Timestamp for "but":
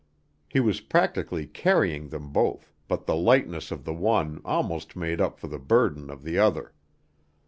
2.87-3.05